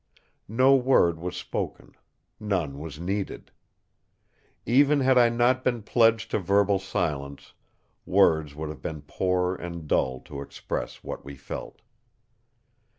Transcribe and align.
No 0.49 0.75
word 0.75 1.19
was 1.19 1.37
spoken; 1.37 1.93
none 2.39 2.79
was 2.79 2.99
needed. 2.99 3.51
Even 4.65 5.01
had 5.01 5.15
I 5.15 5.29
not 5.29 5.63
been 5.63 5.83
pledged 5.83 6.31
to 6.31 6.39
verbal 6.39 6.79
silence, 6.79 7.53
words 8.07 8.55
would 8.55 8.69
have 8.69 8.81
been 8.81 9.03
poor 9.05 9.53
and 9.53 9.87
dull 9.87 10.19
to 10.21 10.41
express 10.41 11.03
what 11.03 11.23
we 11.23 11.35
felt. 11.35 11.83